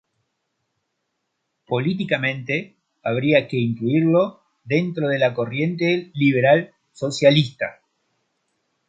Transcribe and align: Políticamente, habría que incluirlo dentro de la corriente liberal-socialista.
Políticamente, 1.67 2.75
habría 3.03 3.47
que 3.47 3.57
incluirlo 3.57 4.41
dentro 4.63 5.07
de 5.09 5.19
la 5.19 5.35
corriente 5.35 6.09
liberal-socialista. 6.15 7.83